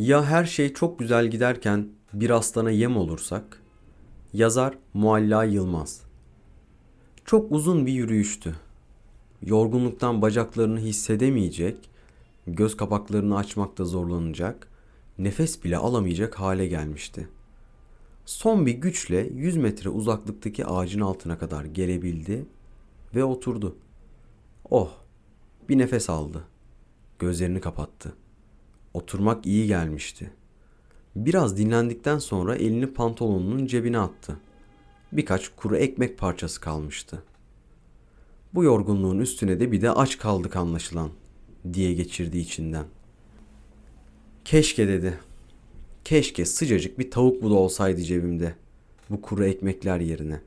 Ya 0.00 0.24
her 0.24 0.44
şey 0.44 0.72
çok 0.72 0.98
güzel 0.98 1.26
giderken 1.26 1.88
bir 2.12 2.30
aslana 2.30 2.70
yem 2.70 2.96
olursak? 2.96 3.62
Yazar 4.32 4.78
Mualla 4.94 5.44
Yılmaz 5.44 6.02
Çok 7.24 7.52
uzun 7.52 7.86
bir 7.86 7.92
yürüyüştü. 7.92 8.56
Yorgunluktan 9.42 10.22
bacaklarını 10.22 10.78
hissedemeyecek, 10.80 11.90
göz 12.46 12.76
kapaklarını 12.76 13.36
açmakta 13.36 13.84
zorlanacak, 13.84 14.68
nefes 15.18 15.64
bile 15.64 15.76
alamayacak 15.76 16.40
hale 16.40 16.66
gelmişti. 16.66 17.28
Son 18.24 18.66
bir 18.66 18.74
güçle 18.74 19.28
100 19.34 19.56
metre 19.56 19.90
uzaklıktaki 19.90 20.66
ağacın 20.66 21.00
altına 21.00 21.38
kadar 21.38 21.64
gelebildi 21.64 22.46
ve 23.14 23.24
oturdu. 23.24 23.76
Oh, 24.70 24.90
bir 25.68 25.78
nefes 25.78 26.10
aldı. 26.10 26.44
Gözlerini 27.18 27.60
kapattı. 27.60 28.14
Oturmak 28.94 29.46
iyi 29.46 29.66
gelmişti. 29.66 30.30
Biraz 31.16 31.56
dinlendikten 31.56 32.18
sonra 32.18 32.56
elini 32.56 32.86
pantolonunun 32.86 33.66
cebine 33.66 33.98
attı. 33.98 34.36
Birkaç 35.12 35.48
kuru 35.48 35.76
ekmek 35.76 36.18
parçası 36.18 36.60
kalmıştı. 36.60 37.22
Bu 38.54 38.64
yorgunluğun 38.64 39.18
üstüne 39.18 39.60
de 39.60 39.72
bir 39.72 39.82
de 39.82 39.90
aç 39.90 40.18
kaldık 40.18 40.56
anlaşılan 40.56 41.10
diye 41.72 41.92
geçirdi 41.94 42.38
içinden. 42.38 42.84
Keşke 44.44 44.88
dedi. 44.88 45.18
Keşke 46.04 46.44
sıcacık 46.44 46.98
bir 46.98 47.10
tavuk 47.10 47.42
budu 47.42 47.54
olsaydı 47.54 48.02
cebimde. 48.02 48.54
Bu 49.10 49.22
kuru 49.22 49.44
ekmekler 49.44 50.00
yerine. 50.00 50.40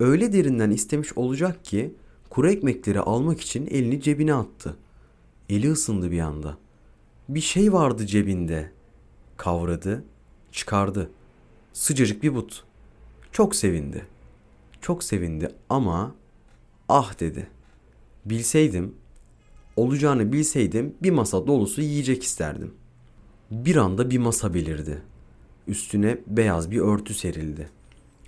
Öyle 0.00 0.32
derinden 0.32 0.70
istemiş 0.70 1.18
olacak 1.18 1.64
ki 1.64 1.94
kuru 2.30 2.50
ekmekleri 2.50 3.00
almak 3.00 3.40
için 3.40 3.66
elini 3.66 4.00
cebine 4.00 4.34
attı. 4.34 4.76
Eli 5.48 5.72
ısındı 5.72 6.10
bir 6.10 6.20
anda. 6.20 6.58
Bir 7.28 7.40
şey 7.40 7.72
vardı 7.72 8.06
cebinde. 8.06 8.72
Kavradı, 9.36 10.04
çıkardı. 10.52 11.10
Sıcacık 11.72 12.22
bir 12.22 12.34
but. 12.34 12.64
Çok 13.32 13.56
sevindi. 13.56 14.06
Çok 14.80 15.04
sevindi 15.04 15.48
ama 15.68 16.14
ah 16.88 17.20
dedi. 17.20 17.48
Bilseydim, 18.24 18.94
olacağını 19.76 20.32
bilseydim 20.32 20.94
bir 21.02 21.10
masa 21.10 21.46
dolusu 21.46 21.80
yiyecek 21.80 22.22
isterdim. 22.22 22.74
Bir 23.50 23.76
anda 23.76 24.10
bir 24.10 24.18
masa 24.18 24.54
belirdi. 24.54 25.02
Üstüne 25.66 26.18
beyaz 26.26 26.70
bir 26.70 26.80
örtü 26.80 27.14
serildi. 27.14 27.68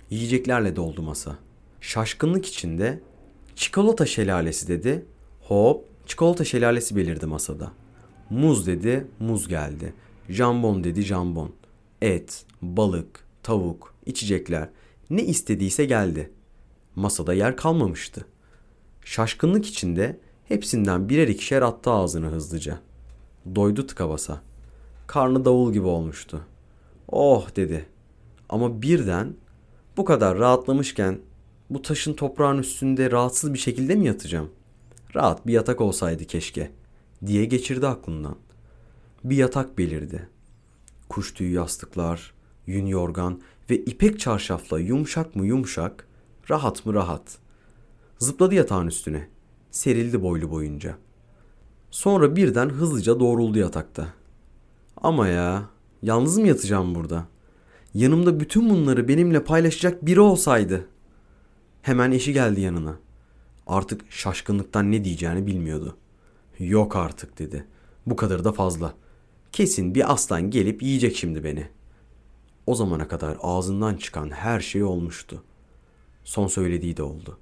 Yiyeceklerle 0.09 0.75
doldu 0.75 1.01
masa. 1.01 1.35
Şaşkınlık 1.81 2.45
içinde 2.45 2.99
çikolata 3.55 4.05
şelalesi 4.05 4.67
dedi. 4.67 5.05
Hop 5.41 5.85
çikolata 6.05 6.43
şelalesi 6.43 6.95
belirdi 6.95 7.25
masada. 7.25 7.71
Muz 8.29 8.67
dedi, 8.67 9.07
muz 9.19 9.47
geldi. 9.47 9.93
Jambon 10.29 10.83
dedi, 10.83 11.01
jambon. 11.01 11.51
Et, 12.01 12.45
balık, 12.61 13.25
tavuk, 13.43 13.95
içecekler. 14.05 14.69
Ne 15.09 15.23
istediyse 15.23 15.85
geldi. 15.85 16.31
Masada 16.95 17.33
yer 17.33 17.57
kalmamıştı. 17.57 18.25
Şaşkınlık 19.03 19.65
içinde 19.65 20.19
hepsinden 20.47 21.09
birer 21.09 21.27
ikişer 21.27 21.61
attı 21.61 21.91
ağzını 21.91 22.25
hızlıca. 22.25 22.79
Doydu 23.55 23.87
tıka 23.87 24.09
basa. 24.09 24.41
Karnı 25.07 25.45
davul 25.45 25.73
gibi 25.73 25.87
olmuştu. 25.87 26.41
Oh 27.07 27.55
dedi. 27.55 27.85
Ama 28.49 28.81
birden 28.81 29.33
bu 29.97 30.05
kadar 30.05 30.37
rahatlamışken 30.37 31.19
bu 31.69 31.81
taşın 31.81 32.13
toprağın 32.13 32.57
üstünde 32.57 33.11
rahatsız 33.11 33.53
bir 33.53 33.59
şekilde 33.59 33.95
mi 33.95 34.05
yatacağım? 34.05 34.49
Rahat 35.15 35.47
bir 35.47 35.53
yatak 35.53 35.81
olsaydı 35.81 36.25
keşke 36.25 36.71
diye 37.25 37.45
geçirdi 37.45 37.87
aklından. 37.87 38.35
Bir 39.23 39.37
yatak 39.37 39.77
belirdi. 39.77 40.29
Kuş 41.09 41.33
tüyü 41.33 41.53
yastıklar, 41.53 42.33
yün 42.67 42.85
yorgan 42.85 43.41
ve 43.69 43.77
ipek 43.77 44.19
çarşafla 44.19 44.79
yumuşak 44.79 45.35
mı 45.35 45.45
yumuşak, 45.45 46.07
rahat 46.49 46.85
mı 46.85 46.93
rahat. 46.93 47.37
Zıpladı 48.19 48.55
yatağın 48.55 48.87
üstüne. 48.87 49.27
Serildi 49.71 50.21
boylu 50.21 50.51
boyunca. 50.51 50.97
Sonra 51.91 52.35
birden 52.35 52.69
hızlıca 52.69 53.19
doğruldu 53.19 53.59
yatakta. 53.59 54.07
Ama 54.97 55.27
ya, 55.27 55.69
yalnız 56.01 56.37
mı 56.37 56.47
yatacağım 56.47 56.95
burada? 56.95 57.27
Yanımda 57.93 58.39
bütün 58.39 58.69
bunları 58.69 59.07
benimle 59.07 59.43
paylaşacak 59.43 60.05
biri 60.05 60.19
olsaydı. 60.19 60.87
Hemen 61.81 62.11
eşi 62.11 62.33
geldi 62.33 62.61
yanına. 62.61 62.95
Artık 63.67 64.11
şaşkınlıktan 64.11 64.91
ne 64.91 65.03
diyeceğini 65.03 65.47
bilmiyordu. 65.47 65.97
Yok 66.59 66.95
artık 66.95 67.39
dedi. 67.39 67.65
Bu 68.05 68.15
kadar 68.15 68.43
da 68.43 68.51
fazla. 68.51 68.93
Kesin 69.51 69.95
bir 69.95 70.13
aslan 70.13 70.49
gelip 70.49 70.83
yiyecek 70.83 71.15
şimdi 71.15 71.43
beni. 71.43 71.67
O 72.67 72.75
zamana 72.75 73.07
kadar 73.07 73.37
ağzından 73.41 73.95
çıkan 73.95 74.29
her 74.29 74.59
şey 74.59 74.83
olmuştu. 74.83 75.43
Son 76.23 76.47
söylediği 76.47 76.97
de 76.97 77.03
oldu. 77.03 77.37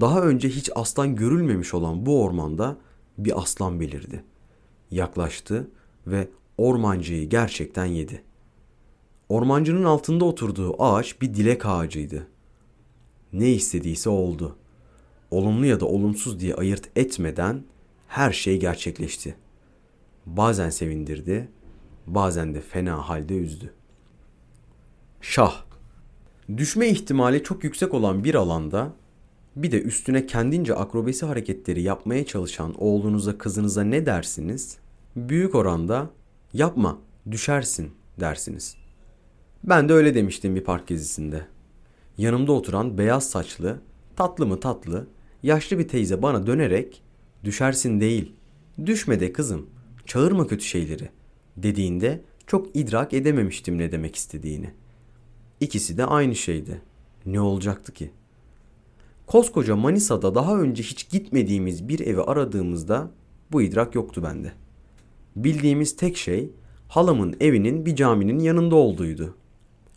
Daha 0.00 0.22
önce 0.22 0.48
hiç 0.48 0.70
aslan 0.74 1.16
görülmemiş 1.16 1.74
olan 1.74 2.06
bu 2.06 2.22
ormanda 2.22 2.76
bir 3.18 3.40
aslan 3.42 3.80
belirdi. 3.80 4.24
Yaklaştı 4.90 5.70
ve 6.06 6.28
ormancıyı 6.58 7.28
gerçekten 7.28 7.84
yedi. 7.84 8.22
Ormancının 9.28 9.84
altında 9.84 10.24
oturduğu 10.24 10.82
ağaç 10.82 11.20
bir 11.20 11.34
dilek 11.34 11.66
ağacıydı. 11.66 12.26
Ne 13.32 13.50
istediyse 13.50 14.10
oldu. 14.10 14.56
Olumlu 15.30 15.66
ya 15.66 15.80
da 15.80 15.86
olumsuz 15.86 16.40
diye 16.40 16.54
ayırt 16.54 16.90
etmeden 16.96 17.64
her 18.16 18.32
şey 18.32 18.60
gerçekleşti. 18.60 19.34
Bazen 20.26 20.70
sevindirdi, 20.70 21.48
bazen 22.06 22.54
de 22.54 22.60
fena 22.60 23.08
halde 23.08 23.36
üzdü. 23.36 23.72
Şah 25.20 25.64
Düşme 26.56 26.88
ihtimali 26.88 27.42
çok 27.42 27.64
yüksek 27.64 27.94
olan 27.94 28.24
bir 28.24 28.34
alanda 28.34 28.92
bir 29.56 29.72
de 29.72 29.82
üstüne 29.82 30.26
kendince 30.26 30.74
akrobasi 30.74 31.26
hareketleri 31.26 31.82
yapmaya 31.82 32.26
çalışan 32.26 32.74
oğlunuza 32.82 33.38
kızınıza 33.38 33.82
ne 33.82 34.06
dersiniz? 34.06 34.78
Büyük 35.16 35.54
oranda 35.54 36.10
yapma 36.52 36.98
düşersin 37.30 37.90
dersiniz. 38.20 38.76
Ben 39.64 39.88
de 39.88 39.92
öyle 39.92 40.14
demiştim 40.14 40.54
bir 40.56 40.64
park 40.64 40.86
gezisinde. 40.86 41.46
Yanımda 42.18 42.52
oturan 42.52 42.98
beyaz 42.98 43.30
saçlı, 43.30 43.80
tatlı 44.16 44.46
mı 44.46 44.60
tatlı, 44.60 45.06
yaşlı 45.42 45.78
bir 45.78 45.88
teyze 45.88 46.22
bana 46.22 46.46
dönerek 46.46 47.02
düşersin 47.46 48.00
değil, 48.00 48.32
düşme 48.86 49.20
de 49.20 49.32
kızım, 49.32 49.66
çağırma 50.06 50.46
kötü 50.46 50.64
şeyleri 50.64 51.10
dediğinde 51.56 52.22
çok 52.46 52.76
idrak 52.76 53.12
edememiştim 53.12 53.78
ne 53.78 53.92
demek 53.92 54.16
istediğini. 54.16 54.70
İkisi 55.60 55.98
de 55.98 56.04
aynı 56.04 56.34
şeydi. 56.34 56.80
Ne 57.26 57.40
olacaktı 57.40 57.92
ki? 57.92 58.10
Koskoca 59.26 59.76
Manisa'da 59.76 60.34
daha 60.34 60.60
önce 60.60 60.82
hiç 60.82 61.10
gitmediğimiz 61.10 61.88
bir 61.88 62.00
evi 62.00 62.20
aradığımızda 62.20 63.10
bu 63.52 63.62
idrak 63.62 63.94
yoktu 63.94 64.22
bende. 64.22 64.52
Bildiğimiz 65.36 65.96
tek 65.96 66.16
şey 66.16 66.50
halamın 66.88 67.36
evinin 67.40 67.86
bir 67.86 67.96
caminin 67.96 68.38
yanında 68.38 68.74
olduğuydu. 68.76 69.34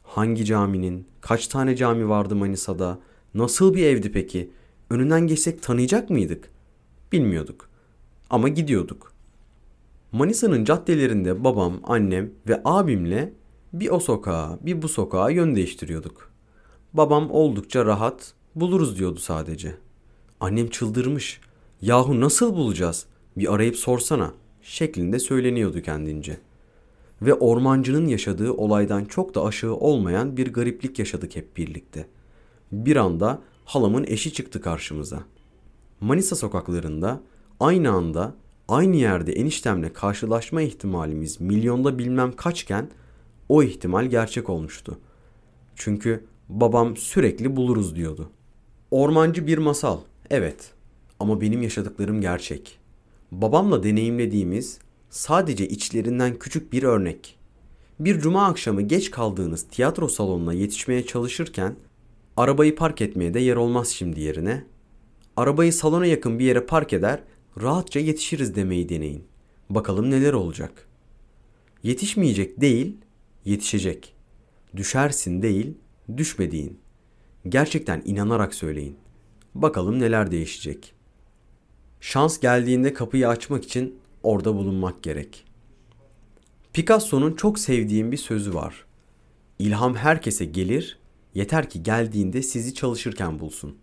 Hangi 0.04 0.46
caminin, 0.46 1.08
kaç 1.22 1.48
tane 1.48 1.76
cami 1.76 2.10
vardı 2.10 2.36
Manisa'da, 2.36 3.00
nasıl 3.34 3.74
bir 3.74 3.86
evdi 3.86 4.12
peki, 4.12 4.50
önünden 4.90 5.28
geçsek 5.28 5.64
tanıyacak 5.64 6.10
mıydık? 6.10 6.52
Bilmiyorduk. 7.12 7.70
Ama 8.30 8.48
gidiyorduk. 8.48 9.14
Manisa'nın 10.12 10.66
caddelerinde 10.66 11.44
babam, 11.44 11.80
annem 11.84 12.32
ve 12.48 12.62
abimle 12.66 13.34
bir 13.74 13.90
o 13.90 14.00
sokağa, 14.00 14.60
bir 14.62 14.82
bu 14.82 14.88
sokağa 14.88 15.30
yön 15.30 15.56
değiştiriyorduk. 15.56 16.32
Babam 16.94 17.32
oldukça 17.32 17.86
rahat, 17.86 18.34
buluruz 18.56 19.00
diyordu 19.00 19.20
sadece. 19.20 19.76
Annem 20.40 20.70
çıldırmış. 20.70 21.42
Yahu 21.82 22.22
nasıl 22.22 22.56
bulacağız? 22.56 23.06
Bir 23.38 23.54
arayıp 23.54 23.76
sorsana 23.76 24.34
şeklinde 24.62 25.20
söyleniyordu 25.20 25.82
kendince. 25.82 26.38
Ve 27.22 27.34
ormancının 27.34 28.08
yaşadığı 28.08 28.52
olaydan 28.52 29.06
çok 29.06 29.36
da 29.36 29.46
aşağı 29.46 29.74
olmayan 29.74 30.38
bir 30.38 30.54
gariplik 30.54 31.00
yaşadık 31.00 31.36
hep 31.36 31.58
birlikte. 31.58 32.08
Bir 32.72 32.96
anda 32.96 33.42
halamın 33.66 34.06
eşi 34.08 34.34
çıktı 34.34 34.62
karşımıza. 34.62 35.24
Manisa 36.02 36.36
sokaklarında 36.36 37.22
aynı 37.60 37.92
anda 37.92 38.36
aynı 38.68 38.96
yerde 38.96 39.34
eniştemle 39.34 39.94
karşılaşma 39.94 40.62
ihtimalimiz 40.62 41.42
milyonda 41.42 42.00
bilmem 42.00 42.32
kaçken 42.32 42.90
o 43.50 43.64
ihtimal 43.64 44.06
gerçek 44.06 44.50
olmuştu. 44.50 45.00
Çünkü 45.76 46.26
babam 46.50 46.98
sürekli 46.98 47.56
buluruz 47.56 47.96
diyordu. 47.96 48.30
Ormancı 48.92 49.48
bir 49.48 49.58
masal, 49.58 50.00
evet. 50.30 50.74
Ama 51.20 51.42
benim 51.42 51.62
yaşadıklarım 51.62 52.22
gerçek. 52.22 52.80
Babamla 53.32 53.84
deneyimlediğimiz 53.84 54.80
sadece 55.10 55.68
içlerinden 55.68 56.40
küçük 56.40 56.74
bir 56.74 56.84
örnek. 56.84 57.36
Bir 58.00 58.20
cuma 58.20 58.46
akşamı 58.46 58.82
geç 58.82 59.12
kaldığınız 59.12 59.68
tiyatro 59.72 60.08
salonuna 60.08 60.54
yetişmeye 60.54 61.06
çalışırken 61.06 61.76
arabayı 62.38 62.76
park 62.76 63.02
etmeye 63.02 63.34
de 63.34 63.40
yer 63.40 63.56
olmaz 63.56 63.88
şimdi 63.88 64.22
yerine. 64.22 64.66
Arabayı 65.40 65.74
salona 65.74 66.06
yakın 66.06 66.40
bir 66.40 66.46
yere 66.46 66.66
park 66.66 66.94
eder, 66.94 67.24
rahatça 67.62 68.00
yetişiriz 68.00 68.56
demeyi 68.56 68.90
deneyin. 68.90 69.24
Bakalım 69.70 70.12
neler 70.12 70.34
olacak. 70.34 70.88
Yetişmeyecek 71.84 72.62
değil, 72.62 72.98
yetişecek. 73.46 74.14
Düşersin 74.76 75.42
değil, 75.42 75.74
düşmediğin. 76.18 76.80
Gerçekten 77.50 78.02
inanarak 78.06 78.54
söyleyin. 78.54 78.98
Bakalım 79.56 80.00
neler 80.00 80.32
değişecek. 80.32 80.94
Şans 82.02 82.40
geldiğinde 82.40 82.94
kapıyı 82.94 83.28
açmak 83.28 83.64
için 83.64 84.00
orada 84.24 84.56
bulunmak 84.56 85.04
gerek. 85.04 85.46
Picasso'nun 86.74 87.34
çok 87.34 87.60
sevdiğim 87.60 88.12
bir 88.12 88.18
sözü 88.18 88.54
var. 88.54 88.86
İlham 89.60 89.96
herkese 89.96 90.46
gelir, 90.46 91.00
yeter 91.34 91.70
ki 91.70 91.84
geldiğinde 91.84 92.42
sizi 92.42 92.74
çalışırken 92.74 93.40
bulsun. 93.40 93.78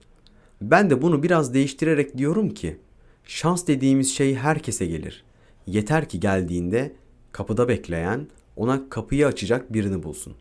Ben 0.60 0.90
de 0.90 1.02
bunu 1.02 1.22
biraz 1.22 1.54
değiştirerek 1.54 2.18
diyorum 2.18 2.50
ki, 2.50 2.76
şans 3.24 3.66
dediğimiz 3.66 4.14
şey 4.14 4.34
herkese 4.34 4.86
gelir. 4.86 5.24
Yeter 5.66 6.08
ki 6.08 6.20
geldiğinde 6.20 6.96
kapıda 7.32 7.68
bekleyen, 7.68 8.26
ona 8.56 8.88
kapıyı 8.88 9.26
açacak 9.26 9.72
birini 9.72 10.02
bulsun. 10.02 10.34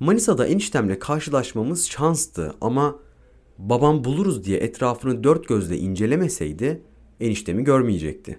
Manisa'da 0.00 0.46
eniştemle 0.46 0.98
karşılaşmamız 0.98 1.86
şanstı 1.86 2.54
ama 2.60 2.98
babam 3.58 4.04
buluruz 4.04 4.44
diye 4.44 4.58
etrafını 4.58 5.24
dört 5.24 5.48
gözle 5.48 5.78
incelemeseydi 5.78 6.82
eniştemi 7.20 7.64
görmeyecekti. 7.64 8.38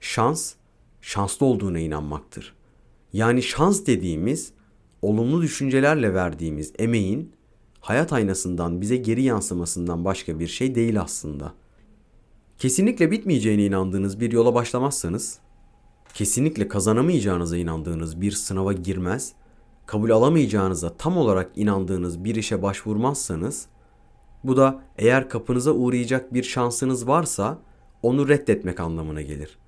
Şans, 0.00 0.54
şanslı 1.00 1.46
olduğuna 1.46 1.78
inanmaktır. 1.78 2.54
Yani 3.12 3.42
şans 3.42 3.86
dediğimiz 3.86 4.52
olumlu 5.02 5.42
düşüncelerle 5.42 6.14
verdiğimiz 6.14 6.72
emeğin 6.78 7.32
hayat 7.86 8.12
aynasından 8.12 8.80
bize 8.80 8.96
geri 8.96 9.22
yansımasından 9.22 10.04
başka 10.04 10.38
bir 10.38 10.46
şey 10.46 10.74
değil 10.74 11.00
aslında. 11.00 11.54
Kesinlikle 12.58 13.10
bitmeyeceğine 13.10 13.64
inandığınız 13.64 14.20
bir 14.20 14.32
yola 14.32 14.54
başlamazsanız, 14.54 15.38
kesinlikle 16.14 16.68
kazanamayacağınıza 16.68 17.56
inandığınız 17.56 18.20
bir 18.20 18.32
sınava 18.32 18.72
girmez, 18.72 19.32
kabul 19.86 20.10
alamayacağınıza 20.10 20.96
tam 20.96 21.16
olarak 21.16 21.50
inandığınız 21.56 22.24
bir 22.24 22.34
işe 22.34 22.62
başvurmazsanız, 22.62 23.66
bu 24.44 24.56
da 24.56 24.82
eğer 24.98 25.28
kapınıza 25.28 25.72
uğrayacak 25.72 26.34
bir 26.34 26.42
şansınız 26.42 27.08
varsa 27.08 27.58
onu 28.02 28.28
reddetmek 28.28 28.80
anlamına 28.80 29.22
gelir. 29.22 29.58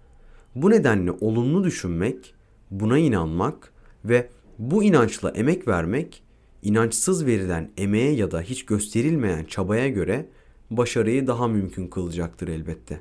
Bu 0.54 0.70
nedenle 0.70 1.12
olumlu 1.20 1.64
düşünmek, 1.64 2.34
buna 2.70 2.98
inanmak 2.98 3.72
ve 4.04 4.30
bu 4.58 4.84
inançla 4.84 5.30
emek 5.30 5.68
vermek, 5.68 6.22
inançsız 6.62 7.26
verilen 7.26 7.70
emeğe 7.76 8.12
ya 8.12 8.30
da 8.30 8.40
hiç 8.40 8.64
gösterilmeyen 8.64 9.44
çabaya 9.44 9.88
göre 9.88 10.26
başarıyı 10.70 11.26
daha 11.26 11.48
mümkün 11.48 11.86
kılacaktır 11.88 12.48
elbette. 12.48 13.00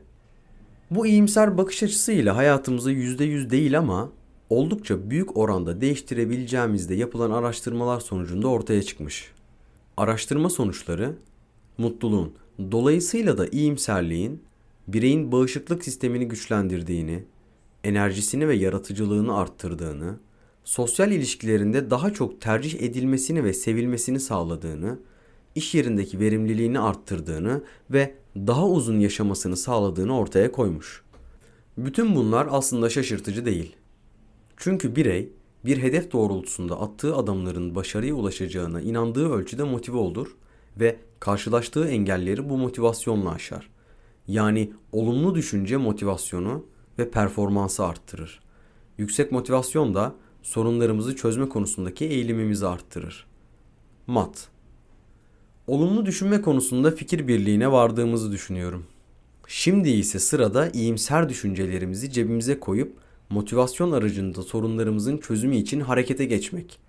Bu 0.91 1.07
iyimser 1.07 1.57
bakış 1.57 1.83
açısıyla 1.83 2.35
hayatımızı 2.35 2.91
%100 2.91 3.49
değil 3.49 3.77
ama 3.77 4.11
oldukça 4.49 5.09
büyük 5.09 5.37
oranda 5.37 5.81
değiştirebileceğimizde 5.81 6.95
yapılan 6.95 7.31
araştırmalar 7.31 7.99
sonucunda 7.99 8.47
ortaya 8.47 8.83
çıkmış. 8.83 9.31
Araştırma 9.97 10.49
sonuçları 10.49 11.15
mutluluğun 11.77 12.33
dolayısıyla 12.71 13.37
da 13.37 13.47
iyimserliğin 13.47 14.41
bireyin 14.87 15.31
bağışıklık 15.31 15.83
sistemini 15.83 16.27
güçlendirdiğini, 16.27 17.23
enerjisini 17.83 18.47
ve 18.47 18.55
yaratıcılığını 18.55 19.37
arttırdığını, 19.37 20.19
sosyal 20.67 21.11
ilişkilerinde 21.11 21.89
daha 21.89 22.13
çok 22.13 22.41
tercih 22.41 22.81
edilmesini 22.81 23.43
ve 23.43 23.53
sevilmesini 23.53 24.19
sağladığını, 24.19 24.99
iş 25.55 25.75
yerindeki 25.75 26.19
verimliliğini 26.19 26.79
arttırdığını 26.79 27.63
ve 27.91 28.15
daha 28.35 28.67
uzun 28.67 28.99
yaşamasını 28.99 29.57
sağladığını 29.57 30.17
ortaya 30.17 30.51
koymuş. 30.51 31.03
Bütün 31.77 32.15
bunlar 32.15 32.47
aslında 32.51 32.89
şaşırtıcı 32.89 33.45
değil. 33.45 33.75
Çünkü 34.57 34.95
birey 34.95 35.29
bir 35.65 35.77
hedef 35.77 36.11
doğrultusunda 36.11 36.81
attığı 36.81 37.15
adamların 37.15 37.75
başarıya 37.75 38.15
ulaşacağına 38.15 38.81
inandığı 38.81 39.31
ölçüde 39.31 39.63
motive 39.63 39.97
olur 39.97 40.35
ve 40.79 40.97
karşılaştığı 41.19 41.87
engelleri 41.87 42.49
bu 42.49 42.57
motivasyonla 42.57 43.31
aşar. 43.31 43.69
Yani 44.27 44.73
olumlu 44.91 45.35
düşünce 45.35 45.77
motivasyonu 45.77 46.65
ve 46.99 47.11
performansı 47.11 47.85
arttırır. 47.85 48.39
Yüksek 48.97 49.31
motivasyon 49.31 49.93
da 49.93 50.15
sorunlarımızı 50.47 51.15
çözme 51.15 51.49
konusundaki 51.49 52.05
eğilimimizi 52.05 52.67
arttırır. 52.67 53.25
Mat 54.07 54.49
Olumlu 55.67 56.05
düşünme 56.05 56.41
konusunda 56.41 56.91
fikir 56.91 57.27
birliğine 57.27 57.71
vardığımızı 57.71 58.31
düşünüyorum. 58.31 58.85
Şimdi 59.47 59.89
ise 59.89 60.19
sırada 60.19 60.69
iyimser 60.69 61.29
düşüncelerimizi 61.29 62.11
cebimize 62.11 62.59
koyup 62.59 62.97
motivasyon 63.29 63.91
aracında 63.91 64.43
sorunlarımızın 64.43 65.17
çözümü 65.17 65.55
için 65.55 65.79
harekete 65.79 66.25
geçmek. 66.25 66.79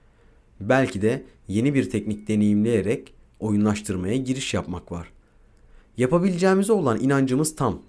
Belki 0.60 1.02
de 1.02 1.24
yeni 1.48 1.74
bir 1.74 1.90
teknik 1.90 2.28
deneyimleyerek 2.28 3.14
oyunlaştırmaya 3.40 4.16
giriş 4.16 4.54
yapmak 4.54 4.92
var. 4.92 5.12
Yapabileceğimize 5.96 6.72
olan 6.72 7.00
inancımız 7.00 7.56
tam. 7.56 7.82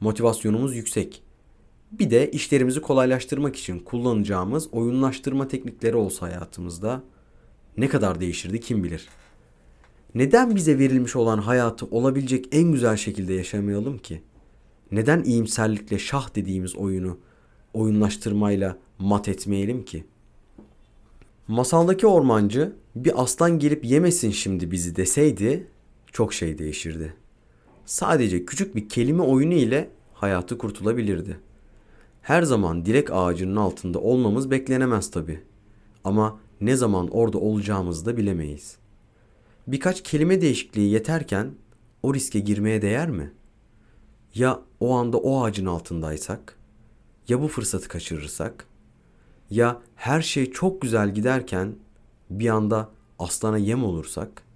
Motivasyonumuz 0.00 0.76
yüksek. 0.76 1.23
Bir 1.98 2.10
de 2.10 2.30
işlerimizi 2.30 2.80
kolaylaştırmak 2.80 3.56
için 3.56 3.78
kullanacağımız 3.78 4.68
oyunlaştırma 4.72 5.48
teknikleri 5.48 5.96
olsa 5.96 6.26
hayatımızda 6.26 7.02
ne 7.76 7.88
kadar 7.88 8.20
değişirdi 8.20 8.60
kim 8.60 8.84
bilir. 8.84 9.08
Neden 10.14 10.56
bize 10.56 10.78
verilmiş 10.78 11.16
olan 11.16 11.38
hayatı 11.38 11.86
olabilecek 11.86 12.46
en 12.52 12.72
güzel 12.72 12.96
şekilde 12.96 13.34
yaşamayalım 13.34 13.98
ki? 13.98 14.22
Neden 14.92 15.22
iyimserlikle 15.22 15.98
şah 15.98 16.34
dediğimiz 16.34 16.76
oyunu 16.76 17.18
oyunlaştırmayla 17.74 18.78
mat 18.98 19.28
etmeyelim 19.28 19.84
ki? 19.84 20.04
Masaldaki 21.48 22.06
ormancı 22.06 22.72
bir 22.96 23.22
aslan 23.22 23.58
gelip 23.58 23.84
yemesin 23.84 24.30
şimdi 24.30 24.70
bizi 24.70 24.96
deseydi 24.96 25.66
çok 26.12 26.34
şey 26.34 26.58
değişirdi. 26.58 27.14
Sadece 27.86 28.44
küçük 28.44 28.76
bir 28.76 28.88
kelime 28.88 29.22
oyunu 29.22 29.54
ile 29.54 29.90
hayatı 30.14 30.58
kurtulabilirdi. 30.58 31.38
Her 32.24 32.42
zaman 32.42 32.84
dilek 32.84 33.12
ağacının 33.12 33.56
altında 33.56 34.00
olmamız 34.00 34.50
beklenemez 34.50 35.10
tabi. 35.10 35.40
Ama 36.04 36.40
ne 36.60 36.76
zaman 36.76 37.08
orada 37.08 37.38
olacağımızı 37.38 38.06
da 38.06 38.16
bilemeyiz. 38.16 38.76
Birkaç 39.66 40.02
kelime 40.02 40.40
değişikliği 40.40 40.90
yeterken 40.90 41.54
o 42.02 42.14
riske 42.14 42.40
girmeye 42.40 42.82
değer 42.82 43.10
mi? 43.10 43.32
Ya 44.34 44.60
o 44.80 44.94
anda 44.94 45.16
o 45.18 45.44
ağacın 45.44 45.66
altındaysak? 45.66 46.58
Ya 47.28 47.42
bu 47.42 47.48
fırsatı 47.48 47.88
kaçırırsak? 47.88 48.66
Ya 49.50 49.82
her 49.94 50.22
şey 50.22 50.50
çok 50.50 50.82
güzel 50.82 51.14
giderken 51.14 51.76
bir 52.30 52.48
anda 52.48 52.88
aslana 53.18 53.58
yem 53.58 53.84
olursak?'' 53.84 54.53